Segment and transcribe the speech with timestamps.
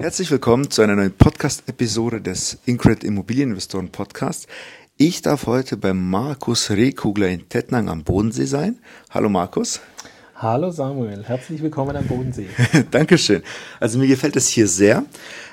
[0.00, 4.46] Herzlich willkommen zu einer neuen Podcast-Episode des Incred Immobilieninvestoren Podcast.
[4.96, 8.78] Ich darf heute bei Markus Rehkugler in Tettnang am Bodensee sein.
[9.10, 9.80] Hallo Markus.
[10.36, 12.46] Hallo Samuel, herzlich willkommen am Bodensee.
[12.92, 13.42] Dankeschön.
[13.80, 15.04] Also mir gefällt es hier sehr.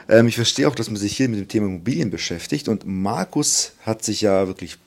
[0.08, 3.72] Ähm, ich verstehe auch, dass man sich hier mit dem Thema Immobilien beschäftigt und Markus
[3.84, 4.78] hat sich ja wirklich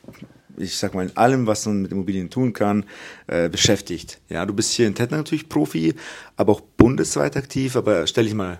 [0.57, 2.85] ich sag mal, in allem, was man mit Immobilien tun kann,
[3.27, 4.19] äh, beschäftigt.
[4.29, 5.95] Ja, du bist hier in Tettnang natürlich Profi,
[6.37, 8.59] aber auch bundesweit aktiv, aber stell dich mal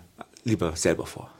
[0.49, 1.31] lieber selber vor.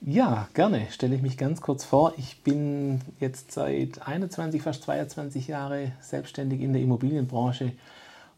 [0.00, 0.88] Ja, gerne.
[0.90, 2.14] Stelle ich mich ganz kurz vor.
[2.16, 7.72] Ich bin jetzt seit 21, fast 22 Jahre selbstständig in der Immobilienbranche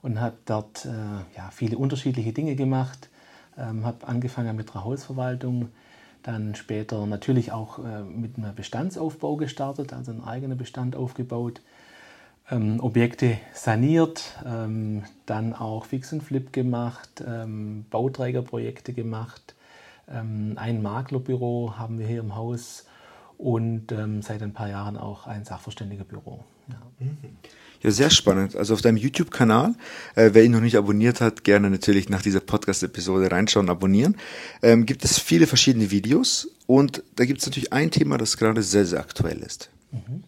[0.03, 0.91] und habe dort äh,
[1.37, 3.09] ja, viele unterschiedliche Dinge gemacht.
[3.57, 5.69] Ähm, habe angefangen mit der Hausverwaltung,
[6.23, 11.63] dann später natürlich auch äh, mit einem Bestandsaufbau gestartet, also einen eigenen Bestand aufgebaut,
[12.51, 19.55] ähm, Objekte saniert, ähm, dann auch Fix und Flip gemacht, ähm, Bauträgerprojekte gemacht,
[20.07, 22.87] ein Maklerbüro haben wir hier im Haus
[23.39, 26.45] und ähm, seit ein paar Jahren auch ein Sachverständigerbüro.
[26.69, 26.77] Ja.
[26.99, 27.37] Mhm.
[27.83, 28.57] Ja, sehr spannend.
[28.57, 29.75] Also auf deinem YouTube-Kanal,
[30.15, 34.17] äh, wer ihn noch nicht abonniert hat, gerne natürlich nach dieser Podcast-Episode reinschauen, abonnieren.
[34.63, 38.63] Ähm, gibt es viele verschiedene Videos und da gibt es natürlich ein Thema, das gerade
[38.63, 39.69] sehr, sehr aktuell ist.
[39.93, 40.25] Mhm.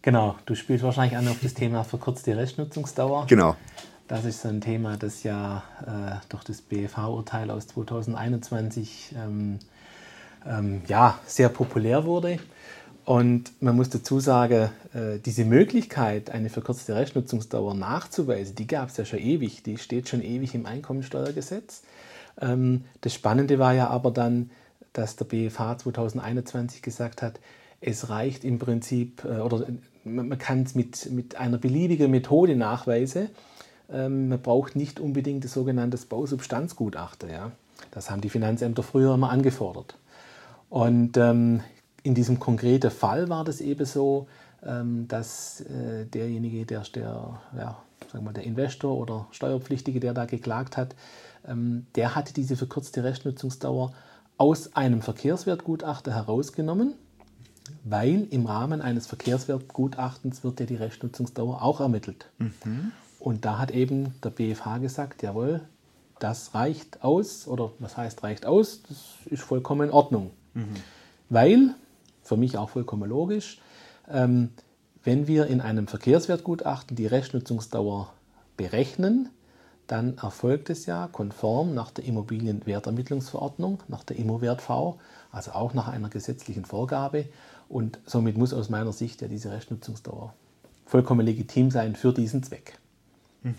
[0.00, 3.26] Genau, du spielst wahrscheinlich an auf das Thema verkürzte Restnutzungsdauer.
[3.26, 3.56] Genau.
[4.08, 9.58] Das ist so ein Thema, das ja äh, durch das BFH-Urteil aus 2021 ähm,
[10.46, 12.38] ähm, ja, sehr populär wurde.
[13.04, 18.96] Und man muss dazu sagen, äh, diese Möglichkeit, eine verkürzte Restnutzungsdauer nachzuweisen, die gab es
[18.96, 21.82] ja schon ewig, die steht schon ewig im Einkommensteuergesetz.
[22.40, 24.50] Ähm, das Spannende war ja aber dann,
[24.94, 27.40] dass der BFH 2021 gesagt hat,
[27.82, 29.66] es reicht im Prinzip, äh, oder
[30.04, 33.28] man kann es mit, mit einer beliebigen Methode nachweisen,
[33.90, 37.30] man braucht nicht unbedingt das sogenannte Bausubstanzgutachter.
[37.30, 37.52] Ja?
[37.90, 39.96] Das haben die Finanzämter früher immer angefordert.
[40.68, 41.62] Und ähm,
[42.02, 44.26] in diesem konkreten Fall war das eben so,
[44.64, 47.82] ähm, dass äh, derjenige, der, der, ja,
[48.12, 50.94] sagen wir, der Investor oder Steuerpflichtige, der da geklagt hat,
[51.46, 53.92] ähm, der hatte diese verkürzte Restnutzungsdauer
[54.36, 56.94] aus einem Verkehrswertgutachter herausgenommen,
[57.84, 62.26] weil im Rahmen eines Verkehrswertgutachtens wird ja die Restnutzungsdauer auch ermittelt.
[62.38, 62.92] Mhm.
[63.28, 65.60] Und da hat eben der BFH gesagt, jawohl,
[66.18, 68.96] das reicht aus, oder was heißt reicht aus, das
[69.26, 70.30] ist vollkommen in Ordnung.
[70.54, 70.76] Mhm.
[71.28, 71.74] Weil,
[72.22, 73.60] für mich auch vollkommen logisch,
[74.10, 74.48] ähm,
[75.04, 78.14] wenn wir in einem Verkehrswertgutachten die Restnutzungsdauer
[78.56, 79.28] berechnen,
[79.88, 84.98] dann erfolgt es ja konform nach der Immobilienwertermittlungsverordnung, nach der IMMOWert-V,
[85.32, 87.26] also auch nach einer gesetzlichen Vorgabe.
[87.68, 90.32] Und somit muss aus meiner Sicht ja diese Restnutzungsdauer
[90.86, 92.78] vollkommen legitim sein für diesen Zweck.
[93.42, 93.54] Mhm.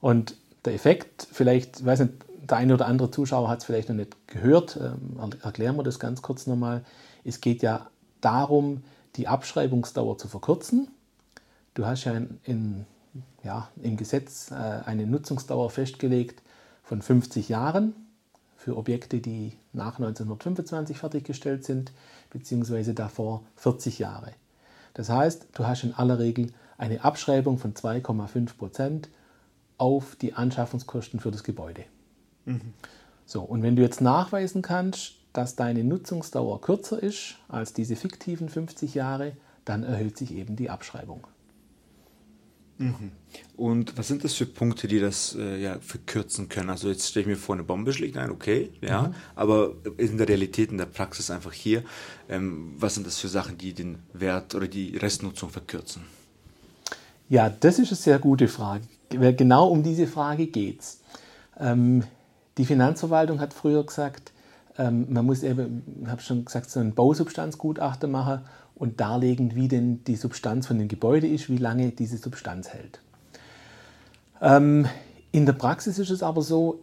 [0.00, 2.12] Und der Effekt, vielleicht, ich weiß nicht,
[2.48, 5.98] der eine oder andere Zuschauer hat es vielleicht noch nicht gehört, ähm, erklären wir das
[5.98, 6.84] ganz kurz nochmal.
[7.24, 7.88] Es geht ja
[8.20, 8.82] darum,
[9.16, 10.88] die Abschreibungsdauer zu verkürzen.
[11.74, 12.86] Du hast ja, in, in,
[13.44, 16.42] ja im Gesetz äh, eine Nutzungsdauer festgelegt
[16.82, 17.94] von 50 Jahren
[18.56, 21.92] für Objekte, die nach 1925 fertiggestellt sind,
[22.30, 24.32] beziehungsweise davor 40 Jahre.
[24.94, 29.10] Das heißt, du hast in aller Regel eine Abschreibung von 2,5 Prozent
[29.76, 31.84] auf die Anschaffungskosten für das Gebäude.
[32.46, 32.72] Mhm.
[33.26, 38.48] So, und wenn du jetzt nachweisen kannst, dass deine Nutzungsdauer kürzer ist als diese fiktiven
[38.48, 41.26] 50 Jahre, dann erhöht sich eben die Abschreibung.
[42.78, 43.12] Mhm.
[43.58, 46.70] Und was sind das für Punkte, die das äh, ja, verkürzen können?
[46.70, 49.14] Also jetzt stelle ich mir vor, eine Bombe schlägt ein, okay, ja, mhm.
[49.34, 51.84] aber in der Realität, in der Praxis einfach hier,
[52.30, 56.04] ähm, was sind das für Sachen, die den Wert oder die Restnutzung verkürzen?
[57.30, 58.82] Ja, das ist eine sehr gute Frage.
[59.08, 61.00] Genau um diese Frage geht es.
[61.60, 62.02] Ähm,
[62.58, 64.32] die Finanzverwaltung hat früher gesagt,
[64.76, 68.40] ähm, man muss eben, ich habe schon gesagt, so ein Bausubstanzgutachten machen
[68.74, 73.00] und darlegen, wie denn die Substanz von dem Gebäude ist, wie lange diese Substanz hält.
[74.42, 74.86] Ähm,
[75.30, 76.80] in der Praxis ist es aber so,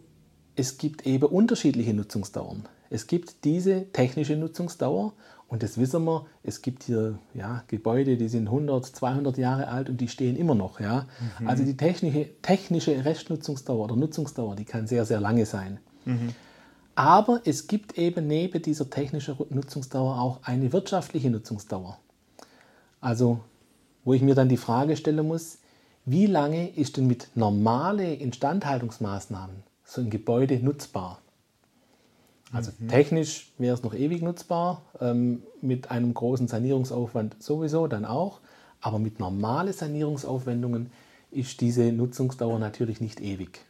[0.56, 2.64] es gibt eben unterschiedliche Nutzungsdauern.
[2.88, 5.12] Es gibt diese technische Nutzungsdauer
[5.48, 9.88] und das wissen wir, es gibt hier ja, Gebäude, die sind 100, 200 Jahre alt
[9.88, 10.78] und die stehen immer noch.
[10.78, 11.06] Ja?
[11.40, 11.48] Mhm.
[11.48, 15.78] Also die technische, technische Restnutzungsdauer oder Nutzungsdauer, die kann sehr, sehr lange sein.
[16.04, 16.34] Mhm.
[16.94, 21.98] Aber es gibt eben neben dieser technischen Nutzungsdauer auch eine wirtschaftliche Nutzungsdauer.
[23.00, 23.40] Also,
[24.04, 25.58] wo ich mir dann die Frage stellen muss,
[26.04, 31.20] wie lange ist denn mit normalen Instandhaltungsmaßnahmen so ein Gebäude nutzbar?
[32.52, 32.88] Also mhm.
[32.88, 38.40] technisch wäre es noch ewig nutzbar, ähm, mit einem großen Sanierungsaufwand sowieso dann auch,
[38.80, 40.90] aber mit normalen Sanierungsaufwendungen
[41.30, 43.60] ist diese Nutzungsdauer natürlich nicht ewig.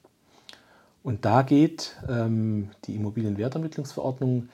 [1.03, 4.49] Und da geht ähm, die Immobilienwertermittlungsverordnung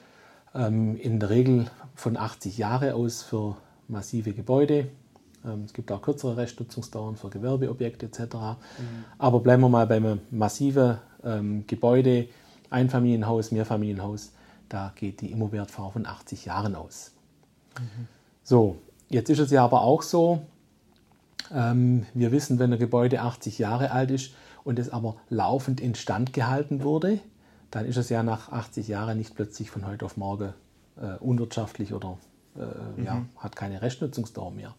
[0.54, 3.56] ähm, in der Regel von 80 Jahre aus für
[3.88, 4.88] massive Gebäude.
[5.44, 8.20] Ähm, es gibt auch kürzere Restnutzungsdauern für Gewerbeobjekte etc.
[8.20, 8.58] Mhm.
[9.18, 12.28] Aber bleiben wir mal beim massiven ähm, Gebäude,
[12.74, 14.32] Einfamilienhaus, Mehrfamilienhaus,
[14.68, 17.12] da geht die Immowertv von 80 Jahren aus.
[17.78, 18.08] Mhm.
[18.42, 18.76] So,
[19.08, 20.42] jetzt ist es ja aber auch so,
[21.52, 24.34] ähm, wir wissen, wenn ein Gebäude 80 Jahre alt ist
[24.64, 27.20] und es aber laufend instand gehalten wurde,
[27.70, 30.52] dann ist es ja nach 80 Jahren nicht plötzlich von heute auf morgen
[31.00, 32.18] äh, unwirtschaftlich oder
[32.56, 33.04] äh, mhm.
[33.04, 34.74] ja, hat keine Restnutzungsdauer mehr.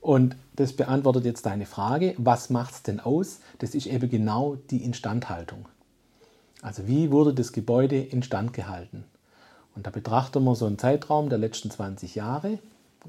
[0.00, 3.40] Und das beantwortet jetzt deine Frage, was macht es denn aus?
[3.58, 5.66] Das ist eben genau die Instandhaltung.
[6.62, 9.04] Also wie wurde das Gebäude instand gehalten?
[9.76, 12.58] Und da betrachten wir so einen Zeitraum der letzten 20 Jahre.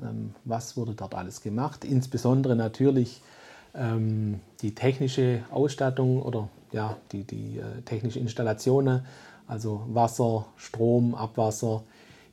[0.01, 1.83] Ähm, was wurde dort alles gemacht?
[1.83, 3.21] Insbesondere natürlich
[3.73, 9.05] ähm, die technische Ausstattung oder ja, die, die äh, technische Installationen,
[9.47, 11.83] also Wasser, Strom, Abwasser,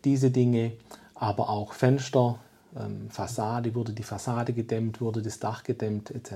[0.04, 0.72] diese Dinge,
[1.14, 2.38] aber auch Fenster,
[2.78, 6.32] ähm, Fassade, wurde die Fassade gedämmt, wurde das Dach gedämmt etc.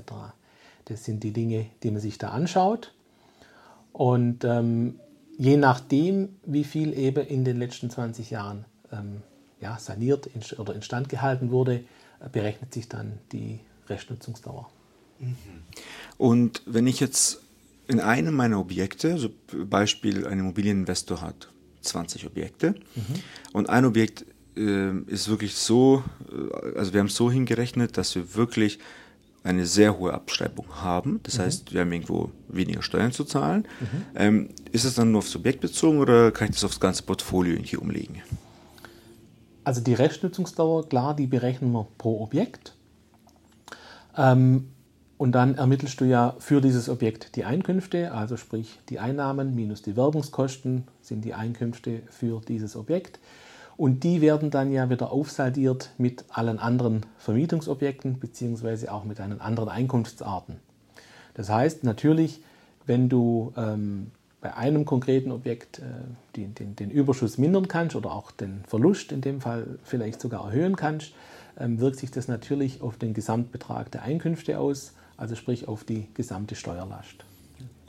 [0.87, 2.95] Das sind die Dinge, die man sich da anschaut.
[3.93, 5.01] Und ähm,
[5.37, 9.23] je nachdem, wie viel eben in den letzten 20 Jahren ähm,
[9.61, 11.85] ja, saniert oder instand gehalten wurde,
[12.21, 14.71] äh, berechnet sich dann die Restnutzungsdauer.
[15.19, 15.37] Mhm.
[16.19, 17.41] Und wenn ich jetzt
[17.89, 19.31] in einem meiner Objekte, so
[19.69, 21.49] Beispiel ein Immobilieninvestor hat
[21.83, 23.15] 20 Objekte mhm.
[23.53, 24.25] und ein Objekt
[24.57, 28.79] äh, ist wirklich so, äh, also wir haben es so hingerechnet, dass wir wirklich
[29.43, 31.21] eine sehr hohe Abschreibung haben.
[31.23, 31.43] Das mhm.
[31.43, 33.67] heißt, wir haben irgendwo weniger Steuern zu zahlen.
[33.81, 34.03] Mhm.
[34.15, 37.55] Ähm, ist es dann nur aufs Objekt bezogen oder kann ich das aufs ganze Portfolio
[37.55, 38.23] irgendwie umlegen?
[39.65, 42.75] Also die Restnutzungsdauer, klar, die berechnen wir pro Objekt.
[44.17, 44.71] Ähm,
[45.17, 49.83] und dann ermittelst du ja für dieses Objekt die Einkünfte, also sprich die Einnahmen minus
[49.83, 53.21] die Werbungskosten sind die Einkünfte für dieses Objekt.
[53.81, 59.41] Und die werden dann ja wieder aufsaldiert mit allen anderen Vermietungsobjekten beziehungsweise auch mit einen
[59.41, 60.57] anderen Einkunftsarten.
[61.33, 62.43] Das heißt natürlich,
[62.85, 64.11] wenn du ähm,
[64.43, 65.85] bei einem konkreten Objekt äh,
[66.37, 70.45] die, den, den, Überschuss mindern kannst oder auch den Verlust in dem Fall vielleicht sogar
[70.45, 71.15] erhöhen kannst,
[71.59, 76.09] ähm, wirkt sich das natürlich auf den Gesamtbetrag der Einkünfte aus also sprich auf die
[76.15, 77.25] gesamte Steuerlast.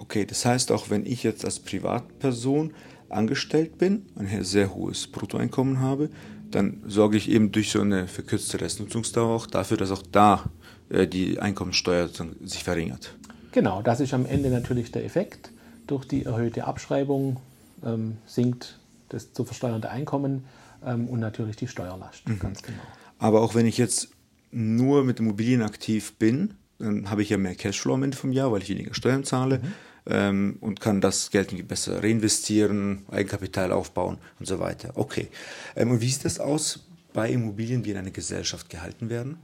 [0.01, 2.73] Okay, das heißt auch, wenn ich jetzt als Privatperson
[3.07, 6.09] angestellt bin, ein sehr hohes Bruttoeinkommen habe,
[6.49, 10.49] dann sorge ich eben durch so eine verkürzte Restnutzungsdauer auch dafür, dass auch da
[10.89, 12.09] äh, die Einkommensteuer
[12.43, 13.15] sich verringert.
[13.51, 15.51] Genau, das ist am Ende natürlich der Effekt.
[15.85, 17.37] Durch die erhöhte Abschreibung
[17.85, 20.45] ähm, sinkt das zu versteuernde Einkommen
[20.83, 22.39] ähm, und natürlich die Steuerlast, mhm.
[22.39, 22.81] ganz genau.
[23.19, 24.09] Aber auch wenn ich jetzt
[24.49, 28.51] nur mit Immobilien aktiv bin, dann habe ich ja mehr Cashflow am Ende vom Jahr,
[28.51, 29.73] weil ich weniger Steuern zahle mhm.
[30.07, 34.91] Ähm, und kann das Geld besser reinvestieren, Eigenkapital aufbauen und so weiter.
[34.95, 35.27] Okay.
[35.75, 36.79] Ähm, und wie sieht das aus
[37.13, 39.37] bei Immobilien, die in einer Gesellschaft gehalten werden?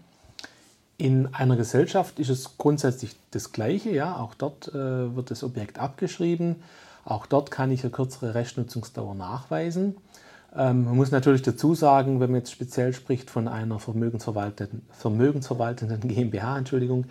[0.97, 3.91] In einer Gesellschaft ist es grundsätzlich das Gleiche.
[3.91, 6.55] Ja, auch dort äh, wird das Objekt abgeschrieben.
[7.05, 9.95] Auch dort kann ich eine kürzere Restnutzungsdauer nachweisen.
[10.55, 15.99] Ähm, man muss natürlich dazu sagen, wenn man jetzt speziell spricht von einer vermögensverwalteten, vermögensverwaltenden
[16.07, 17.05] GmbH, Entschuldigung,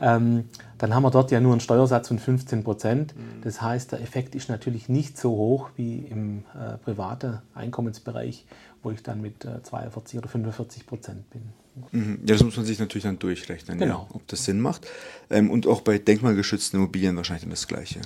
[0.00, 0.44] ähm,
[0.78, 3.16] dann haben wir dort ja nur einen Steuersatz von 15 Prozent.
[3.16, 3.42] Mhm.
[3.42, 8.46] Das heißt, der Effekt ist natürlich nicht so hoch wie im äh, privaten Einkommensbereich,
[8.82, 11.42] wo ich dann mit äh, 42 oder 45 Prozent bin.
[11.90, 12.18] Mhm.
[12.26, 14.06] Ja, das muss man sich natürlich dann durchrechnen, genau.
[14.10, 14.86] ja, ob das Sinn macht.
[15.30, 18.00] Ähm, und auch bei denkmalgeschützten Immobilien wahrscheinlich dann das Gleiche.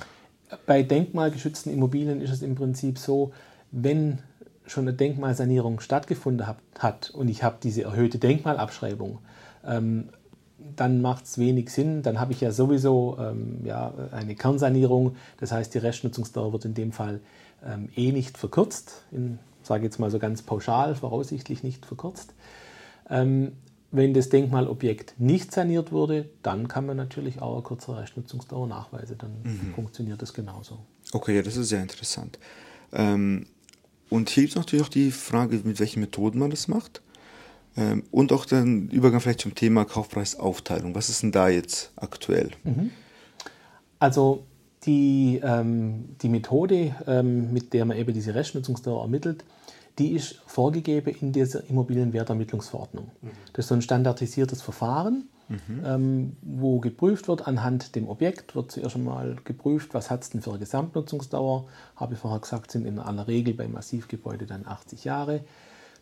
[0.67, 3.33] Bei denkmalgeschützten Immobilien ist es im Prinzip so,
[3.71, 4.19] wenn
[4.67, 9.19] schon eine Denkmalsanierung stattgefunden hat, hat und ich habe diese erhöhte Denkmalabschreibung,
[9.67, 10.09] ähm,
[10.77, 12.03] dann macht es wenig Sinn.
[12.03, 15.17] Dann habe ich ja sowieso ähm, ja, eine Kernsanierung.
[15.39, 17.21] Das heißt, die Restnutzungsdauer wird in dem Fall
[17.65, 19.05] ähm, eh nicht verkürzt.
[19.11, 22.35] In, sage jetzt mal so ganz pauschal, voraussichtlich nicht verkürzt.
[23.09, 23.53] Ähm,
[23.91, 29.19] wenn das Denkmalobjekt nicht saniert wurde, dann kann man natürlich auch eine kürzere Restnutzungsdauer nachweisen.
[29.19, 29.75] Dann mhm.
[29.75, 30.79] funktioniert das genauso.
[31.13, 32.39] Okay, ja, das ist sehr interessant.
[32.93, 33.47] Ähm,
[34.09, 37.03] und hier gibt es natürlich auch die Frage, mit welchen Methoden man das macht.
[37.77, 40.95] Ähm, und auch den Übergang vielleicht zum Thema Kaufpreisaufteilung.
[40.95, 42.51] Was ist denn da jetzt aktuell?
[42.65, 42.91] Mhm.
[43.99, 44.45] Also
[44.85, 49.45] die, ähm, die Methode, ähm, mit der man eben diese Restnutzungsdauer ermittelt,
[49.99, 53.11] die ist vorgegeben in dieser Immobilienwertermittlungsverordnung.
[53.21, 53.31] Mhm.
[53.53, 55.83] Das ist so ein standardisiertes Verfahren mhm.
[55.85, 60.43] ähm, wo geprüft wird anhand dem Objekt, wird zuerst einmal geprüft, was hat es denn
[60.43, 61.67] für eine Gesamtnutzungsdauer.
[61.97, 65.45] Habe ich vorher gesagt, sind in aller Regel bei Massivgebäude dann 80 Jahre.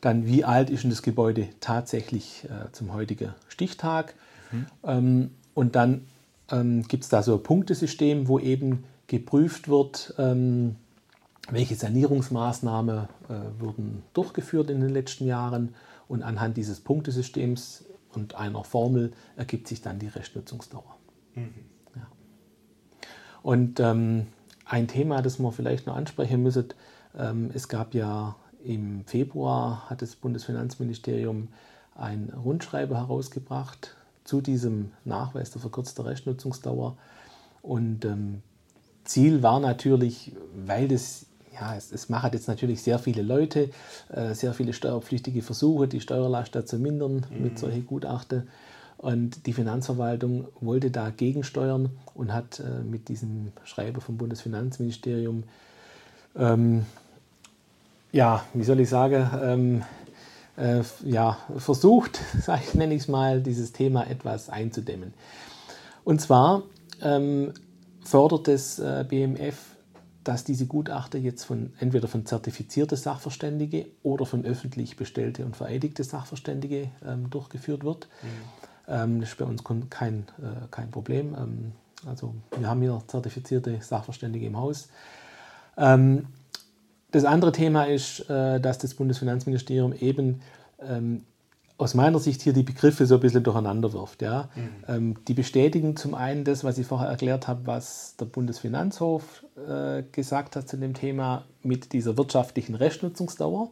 [0.00, 4.14] Dann, wie alt ist denn das Gebäude tatsächlich äh, zum heutigen Stichtag?
[4.50, 4.66] Mhm.
[4.84, 6.06] Ähm, und dann
[6.50, 10.76] ähm, gibt es da so ein Punktesystem, wo eben geprüft wird, ähm,
[11.50, 15.74] welche Sanierungsmaßnahmen äh, wurden durchgeführt in den letzten Jahren
[16.08, 20.96] und anhand dieses Punktesystems und einer Formel ergibt sich dann die Restnutzungsdauer.
[21.34, 21.54] Mhm.
[21.94, 22.06] Ja.
[23.42, 24.26] Und ähm,
[24.64, 26.68] ein Thema, das man vielleicht noch ansprechen müsste,
[27.18, 31.48] ähm, es gab ja im Februar hat das Bundesfinanzministerium
[31.94, 36.96] ein Rundschreiben herausgebracht zu diesem Nachweis der verkürzten Restnutzungsdauer.
[37.62, 38.42] Und ähm,
[39.04, 43.70] Ziel war natürlich, weil das ja, es, es machen jetzt natürlich sehr viele Leute,
[44.08, 47.42] äh, sehr viele steuerpflichtige Versuche, die Steuerlast zu mindern mhm.
[47.42, 48.48] mit solchen Gutachten.
[48.96, 55.44] Und die Finanzverwaltung wollte da gegensteuern und hat äh, mit diesem Schreiben vom Bundesfinanzministerium,
[56.36, 56.84] ähm,
[58.12, 59.82] ja, wie soll ich sagen, ähm,
[60.56, 62.20] äh, ja, versucht,
[62.62, 65.14] ich, nenne ich es mal, dieses Thema etwas einzudämmen.
[66.04, 66.62] Und zwar
[67.02, 67.52] ähm,
[68.04, 69.70] fördert das äh, BMF
[70.24, 76.04] dass diese Gutachter jetzt von entweder von zertifizierte Sachverständige oder von öffentlich bestellte und vereidigte
[76.04, 78.08] Sachverständige ähm, durchgeführt wird.
[78.22, 78.28] Mhm.
[78.88, 81.34] Ähm, das ist bei uns kein, äh, kein Problem.
[81.34, 81.72] Ähm,
[82.06, 84.88] also wir haben hier zertifizierte Sachverständige im Haus.
[85.76, 86.26] Ähm,
[87.10, 90.40] das andere Thema ist, äh, dass das Bundesfinanzministerium eben
[90.80, 91.22] ähm,
[91.80, 94.20] aus meiner Sicht hier die Begriffe so ein bisschen durcheinander wirft.
[94.20, 94.50] Ja.
[94.54, 94.68] Mhm.
[94.86, 100.02] Ähm, die bestätigen zum einen das, was ich vorher erklärt habe, was der Bundesfinanzhof äh,
[100.12, 103.70] gesagt hat zu dem Thema mit dieser wirtschaftlichen Restnutzungsdauer,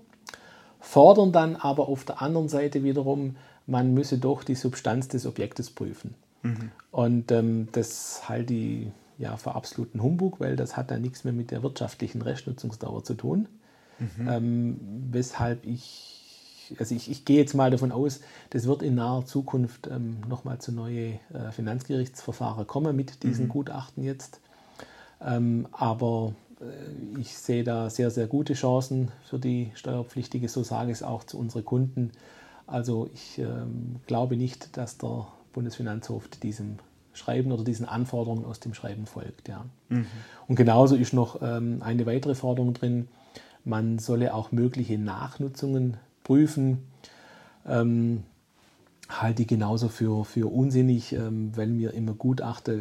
[0.81, 5.71] fordern dann aber auf der anderen Seite wiederum, man müsse doch die Substanz des Objektes
[5.71, 6.15] prüfen.
[6.43, 6.71] Mhm.
[6.91, 8.87] Und ähm, das halte ich
[9.19, 13.15] ja, für absoluten Humbug, weil das hat dann nichts mehr mit der wirtschaftlichen Restnutzungsdauer zu
[13.15, 13.49] tun.
[13.99, 14.29] Mhm.
[14.29, 16.15] Ähm, weshalb ich
[16.79, 18.21] also ich, ich, gehe jetzt mal davon aus,
[18.51, 23.49] das wird in naher Zukunft ähm, nochmal zu neuen äh, Finanzgerichtsverfahren kommen mit diesen mhm.
[23.49, 24.41] Gutachten jetzt.
[25.21, 30.91] Ähm, aber äh, ich sehe da sehr, sehr gute Chancen für die Steuerpflichtige, so sage
[30.91, 32.13] ich es auch zu unseren Kunden.
[32.67, 36.79] Also ich ähm, glaube nicht, dass der Bundesfinanzhof diesem
[37.13, 39.49] Schreiben oder diesen Anforderungen aus dem Schreiben folgt.
[39.49, 39.65] Ja.
[39.89, 40.07] Mhm.
[40.47, 43.09] Und genauso ist noch ähm, eine weitere Forderung drin,
[43.65, 46.79] man solle auch mögliche Nachnutzungen prüfen.
[47.67, 48.23] Ähm,
[49.09, 52.75] halte ich genauso für, für unsinnig, ähm, wenn mir immer Gutachter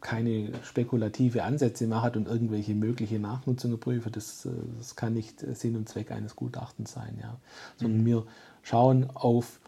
[0.00, 4.10] keine spekulative Ansätze macht und irgendwelche mögliche Nachnutzungen prüfe.
[4.10, 7.18] Das, äh, das kann nicht Sinn und Zweck eines Gutachtens sein.
[7.20, 7.36] Ja.
[7.76, 8.06] Sondern mhm.
[8.06, 8.26] wir
[8.62, 9.60] schauen auf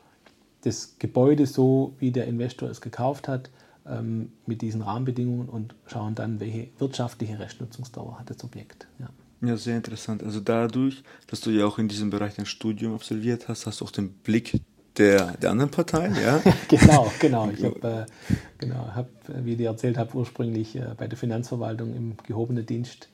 [0.62, 3.50] das Gebäude so, wie der Investor es gekauft hat,
[3.88, 8.86] ähm, mit diesen Rahmenbedingungen und schauen dann, welche wirtschaftliche Restnutzungsdauer hat das Objekt.
[8.98, 9.08] Ja.
[9.40, 10.24] Ja, sehr interessant.
[10.24, 13.84] Also dadurch, dass du ja auch in diesem Bereich ein Studium absolviert hast, hast du
[13.84, 14.60] auch den Blick
[14.96, 16.42] der, der anderen Parteien, ja?
[16.68, 17.48] genau, genau.
[17.56, 21.94] Ich habe, äh, genau, hab, wie ich dir erzählt habe, ursprünglich äh, bei der Finanzverwaltung
[21.94, 23.08] im gehobenen Dienst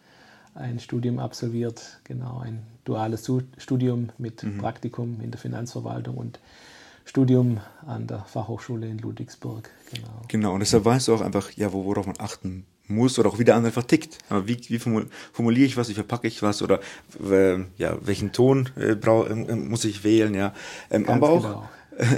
[0.54, 4.58] ein Studium absolviert, genau, ein duales Studium mit mhm.
[4.58, 6.38] Praktikum in der Finanzverwaltung und
[7.04, 9.70] Studium an der Fachhochschule in Ludwigsburg.
[9.92, 13.38] Genau, genau und deshalb weißt du auch einfach, ja, worauf man achten muss oder auch
[13.38, 14.18] wie der andere vertickt.
[14.28, 16.80] Aber wie, wie formuliere ich was, wie verpacke ich was oder
[17.30, 20.52] äh, ja, welchen Ton äh, brau, äh, muss ich wählen, ja.
[20.90, 21.68] Ähm, aber, auch, genau.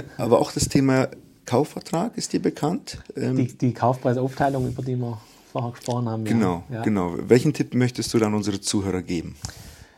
[0.17, 1.09] aber auch das Thema
[1.45, 3.01] Kaufvertrag ist dir bekannt?
[3.15, 5.19] Ähm, die, die Kaufpreisaufteilung, über die wir
[5.51, 6.25] vorher gesprochen haben.
[6.25, 6.83] Genau, ja.
[6.83, 7.15] genau.
[7.17, 9.35] Welchen Tipp möchtest du dann unsere Zuhörer geben?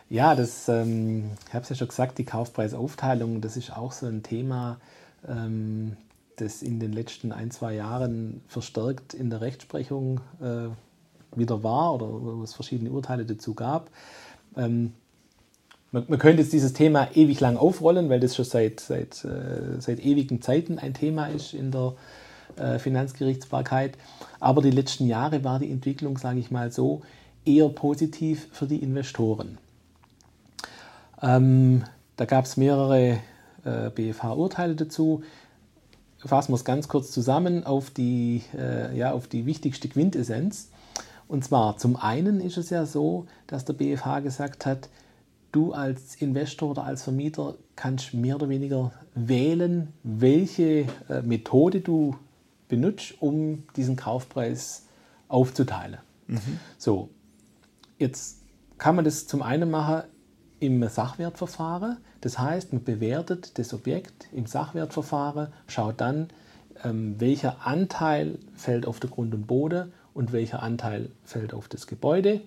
[0.09, 4.07] Ja, das, ähm, ich habe es ja schon gesagt, die Kaufpreisaufteilung, das ist auch so
[4.07, 4.79] ein Thema,
[5.27, 5.97] ähm,
[6.37, 10.69] das in den letzten ein, zwei Jahren verstärkt in der Rechtsprechung äh,
[11.37, 13.91] wieder war oder wo es verschiedene Urteile dazu gab.
[14.57, 14.93] Ähm,
[15.91, 19.79] man, man, könnte jetzt dieses Thema ewig lang aufrollen, weil das schon seit, seit, äh,
[19.79, 21.93] seit ewigen Zeiten ein Thema ist in der
[22.55, 23.95] äh, Finanzgerichtsbarkeit.
[24.39, 27.01] Aber die letzten Jahre war die Entwicklung, sage ich mal so,
[27.45, 29.59] eher positiv für die Investoren.
[31.21, 31.83] Ähm,
[32.15, 33.19] da gab es mehrere
[33.63, 35.23] äh, BFH-Urteile dazu
[36.25, 40.69] fassen wir es ganz kurz zusammen auf die, äh, ja, auf die wichtigste Quintessenz.
[41.27, 44.89] Und zwar zum einen ist es ja so, dass der BFH gesagt hat,
[45.51, 52.15] du als Investor oder als Vermieter kannst mehr oder weniger wählen, welche äh, Methode du
[52.67, 54.85] benutzt, um diesen Kaufpreis
[55.27, 55.99] aufzuteilen.
[56.27, 56.59] Mhm.
[56.77, 57.09] So,
[57.97, 58.41] jetzt
[58.77, 60.03] kann man das zum einen machen
[60.59, 61.97] im Sachwertverfahren.
[62.21, 66.29] Das heißt, man bewertet das Objekt im Sachwertverfahren, schaut dann,
[66.83, 71.87] ähm, welcher Anteil fällt auf der Grund und Boden und welcher Anteil fällt auf das
[71.87, 72.41] Gebäude.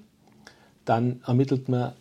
[0.84, 1.92] Dann ermittelt man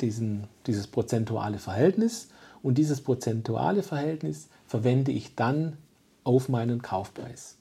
[0.00, 2.28] diesen, dieses prozentuale Verhältnis
[2.62, 5.76] und dieses prozentuale Verhältnis verwende ich dann
[6.24, 7.56] auf meinen Kaufpreis.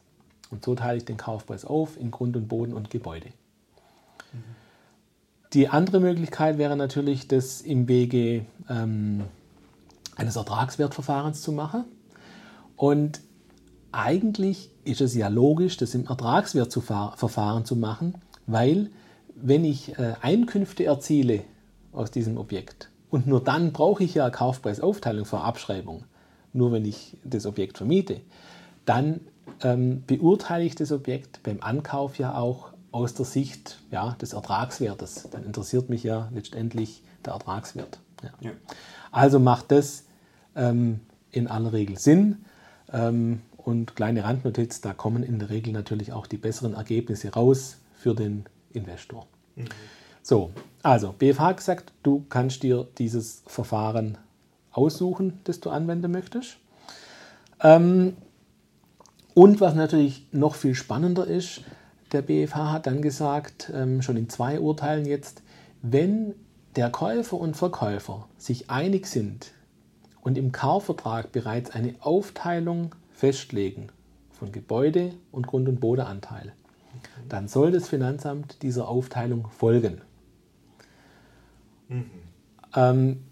[0.50, 3.30] Und so teile ich den Kaufpreis auf in Grund und Boden und Gebäude.
[5.54, 9.24] Die andere Möglichkeit wäre natürlich, das im Wege ähm,
[10.16, 11.86] eines Ertragswertverfahrens zu machen.
[12.76, 13.22] Und
[13.92, 18.16] eigentlich ist es ja logisch, das im Ertragswertverfahren zu machen,
[18.48, 18.90] weil
[19.36, 21.42] wenn ich äh, Einkünfte erziele
[21.92, 26.06] aus diesem Objekt und nur dann brauche ich ja Kaufpreisaufteilung vor Abschreibung,
[26.52, 28.22] nur wenn ich das Objekt vermiete,
[28.86, 29.22] dann
[29.62, 35.28] ähm, beurteile ich das Objekt beim Ankauf ja auch aus der Sicht ja, des Ertragswertes.
[35.32, 38.00] Dann interessiert mich ja letztendlich der Ertragswert.
[38.22, 38.30] Ja.
[38.40, 38.52] Ja.
[39.12, 40.04] Also macht das
[40.56, 42.46] ähm, in aller Regel Sinn.
[42.92, 47.78] Ähm, und kleine Randnotiz, da kommen in der Regel natürlich auch die besseren Ergebnisse raus
[47.96, 49.26] für den Investor.
[49.56, 49.66] Mhm.
[50.22, 50.52] So,
[50.84, 54.18] also BFH gesagt, du kannst dir dieses Verfahren
[54.72, 56.58] aussuchen, das du anwenden möchtest.
[57.62, 58.16] Ähm,
[59.34, 61.62] und was natürlich noch viel spannender ist,
[62.14, 65.42] der BFH hat dann gesagt, ähm, schon in zwei Urteilen jetzt,
[65.82, 66.36] wenn
[66.76, 69.52] der Käufer und Verkäufer sich einig sind
[70.22, 73.90] und im Kaufvertrag bereits eine Aufteilung festlegen
[74.32, 76.54] von Gebäude und Grund- und Bodenanteil,
[77.30, 80.02] dann soll das Finanzamt dieser Aufteilung folgen.
[81.90, 82.10] Mhm.
[82.76, 83.24] Ähm,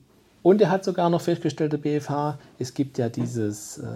[0.43, 3.87] und er hat sogar noch festgestellt, der BFH, es gibt ja dieses, äh,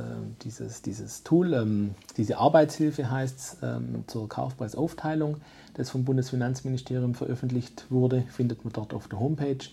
[0.43, 5.37] dieses, dieses Tool, ähm, diese Arbeitshilfe heißt es, ähm, zur Kaufpreisaufteilung,
[5.73, 9.65] das vom Bundesfinanzministerium veröffentlicht wurde, findet man dort auf der Homepage,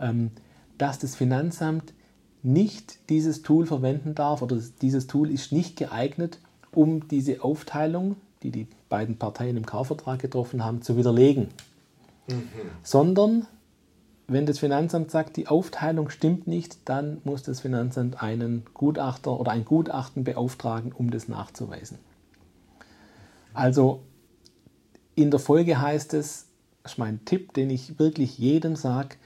[0.00, 0.32] ähm,
[0.78, 1.92] dass das Finanzamt
[2.42, 6.38] nicht dieses Tool verwenden darf oder dieses Tool ist nicht geeignet,
[6.72, 11.48] um diese Aufteilung, die die beiden Parteien im Kaufvertrag getroffen haben, zu widerlegen.
[12.28, 12.42] Mhm.
[12.82, 13.46] Sondern
[14.32, 19.50] wenn das Finanzamt sagt, die Aufteilung stimmt nicht, dann muss das Finanzamt einen Gutachter oder
[19.50, 21.98] ein Gutachten beauftragen, um das nachzuweisen.
[23.54, 24.02] Also
[25.16, 26.46] in der Folge heißt es,
[26.82, 29.16] das ist mein Tipp, den ich wirklich jedem sage,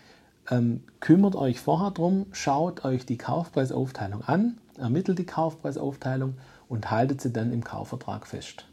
[0.50, 6.34] ähm, kümmert euch vorher drum, schaut euch die Kaufpreisaufteilung an, ermittelt die Kaufpreisaufteilung
[6.68, 8.66] und haltet sie dann im Kaufvertrag fest.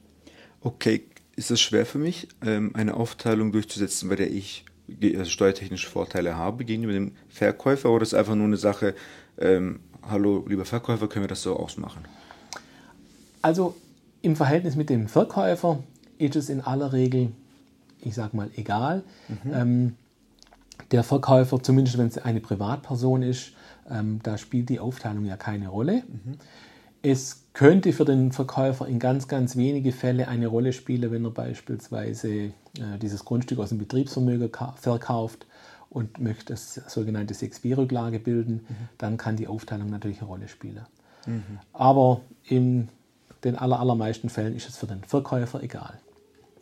[0.61, 4.65] Okay, ist es schwer für mich, ähm, eine Aufteilung durchzusetzen, bei der ich
[5.25, 8.95] steuertechnische Vorteile habe gegenüber dem Verkäufer oder ist es einfach nur eine Sache,
[9.37, 12.05] ähm, hallo lieber Verkäufer, können wir das so ausmachen?
[13.41, 13.75] Also
[14.21, 15.79] im Verhältnis mit dem Verkäufer
[16.17, 17.31] ist es in aller Regel,
[18.01, 19.03] ich sage mal, egal.
[19.27, 19.53] Mhm.
[19.53, 19.95] Ähm,
[20.91, 23.53] der Verkäufer, zumindest wenn es eine Privatperson ist,
[23.89, 26.03] ähm, da spielt die Aufteilung ja keine Rolle.
[26.07, 26.37] Mhm.
[27.03, 31.31] Es könnte für den Verkäufer in ganz, ganz wenige Fälle eine Rolle spielen, wenn er
[31.31, 32.53] beispielsweise äh,
[33.01, 35.45] dieses Grundstück aus dem Betriebsvermögen verkauft
[35.89, 38.89] und möchte das sogenannte 6b-Rücklage bilden, mhm.
[38.97, 40.85] dann kann die Aufteilung natürlich eine Rolle spielen.
[41.25, 41.59] Mhm.
[41.73, 42.89] Aber in
[43.43, 45.99] den aller, allermeisten Fällen ist es für den Verkäufer egal.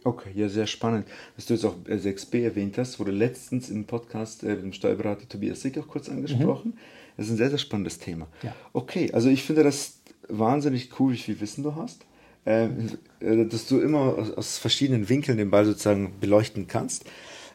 [0.03, 1.07] Okay, ja, sehr spannend.
[1.35, 4.73] Dass du jetzt auch 6b äh, erwähnt hast, wurde letztens im Podcast äh, mit dem
[4.73, 6.71] Steuerberater Tobias Sick auch kurz angesprochen.
[6.71, 6.79] Mhm.
[7.17, 8.27] Das ist ein sehr, sehr spannendes Thema.
[8.41, 8.55] Ja.
[8.71, 12.05] Okay, also ich finde das wahnsinnig cool, wie viel Wissen du hast.
[12.45, 17.05] Ähm, äh, dass du immer aus, verschiedenen Winkeln den Ball sozusagen beleuchten kannst.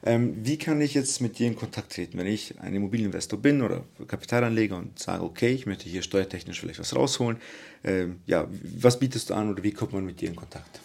[0.07, 3.63] Ähm, wie kann ich jetzt mit dir in Kontakt treten, wenn ich ein Immobilieninvestor bin
[3.63, 7.39] oder Kapitalanleger und sage, okay, ich möchte hier steuertechnisch vielleicht was rausholen?
[7.83, 8.47] Ähm, ja,
[8.79, 10.81] was bietest du an oder wie kommt man mit dir in Kontakt?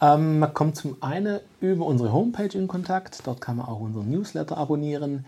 [0.00, 3.26] Ähm, man kommt zum einen über unsere Homepage in Kontakt.
[3.26, 5.24] Dort kann man auch unseren Newsletter abonnieren.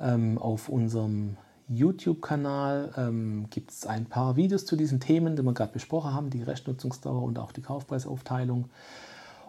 [0.00, 1.36] Ähm, auf unserem
[1.68, 6.30] YouTube-Kanal ähm, gibt es ein paar Videos zu diesen Themen, die wir gerade besprochen haben,
[6.30, 8.68] die Restnutzungsdauer und auch die Kaufpreisaufteilung.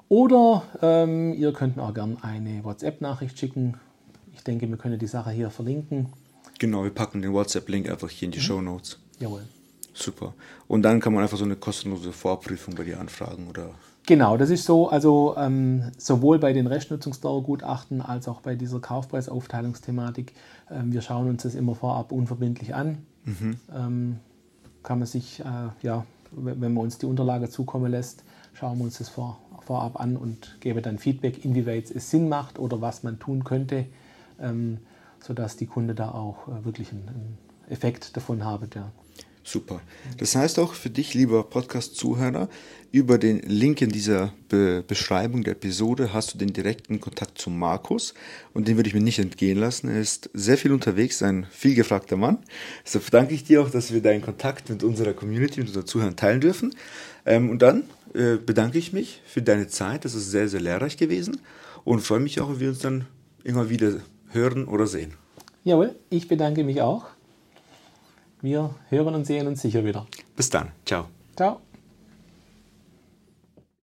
[0.08, 3.76] Oder ähm, ihr könnt mir auch gerne eine WhatsApp-Nachricht schicken.
[4.34, 6.14] Ich denke, wir können die Sache hier verlinken.
[6.60, 8.44] Genau, wir packen den WhatsApp-Link einfach hier in die mhm.
[8.44, 9.00] Show Notes.
[9.20, 9.44] Jawohl.
[9.94, 10.34] Super.
[10.68, 13.72] Und dann kann man einfach so eine kostenlose Vorprüfung bei dir anfragen, oder?
[14.08, 20.34] Genau, das ist so, also ähm, sowohl bei den Restnutzungsdauergutachten als auch bei dieser Kaufpreisaufteilungsthematik.
[20.70, 23.00] Ähm, wir schauen uns das immer vorab unverbindlich an.
[23.24, 23.58] Mhm.
[23.76, 24.20] Ähm,
[24.84, 29.00] kann man sich, äh, ja, wenn man uns die Unterlage zukommen lässt, schauen wir uns
[29.00, 33.18] das vor, vorab an und geben dann Feedback, inwieweit es Sinn macht oder was man
[33.18, 33.88] tun könnte,
[34.40, 34.78] ähm,
[35.20, 37.38] sodass die Kunde da auch äh, wirklich einen, einen
[37.70, 38.70] Effekt davon haben.
[38.76, 38.92] Ja.
[39.48, 39.80] Super.
[40.18, 42.50] Das heißt auch für dich, lieber Podcast-Zuhörer,
[42.92, 47.52] über den Link in dieser Be Beschreibung der Episode hast du den direkten Kontakt zu
[47.52, 48.16] Markus
[48.54, 49.88] und den würde ich mir nicht entgehen lassen.
[49.88, 52.40] Er ist sehr viel unterwegs, ein viel gefragter Mann.
[52.84, 56.16] Deshalb danke ich dir auch, dass wir deinen Kontakt mit unserer Community, mit unseren Zuhörern
[56.16, 56.74] teilen dürfen.
[57.28, 57.84] Ähm, und dann
[58.16, 60.06] äh, bedanke ich mich für deine Zeit.
[60.06, 61.40] Das ist sehr, sehr lehrreich gewesen
[61.84, 63.06] und freue mich auch, wenn wir uns dann
[63.44, 63.98] immer wieder
[64.32, 65.14] hören oder sehen.
[65.64, 67.15] Jawohl, ich bedanke mich auch.
[68.46, 70.06] Wir hören und sehen uns sicher wieder.
[70.36, 70.72] Bis dann.
[70.86, 71.08] Ciao.
[71.36, 71.62] Ciao.